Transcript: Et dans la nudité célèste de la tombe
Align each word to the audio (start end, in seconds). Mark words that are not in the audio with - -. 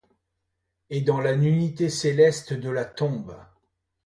Et 0.89 1.01
dans 1.01 1.19
la 1.21 1.35
nudité 1.35 1.87
célèste 1.87 2.53
de 2.53 2.71
la 2.71 2.85
tombe 2.85 3.37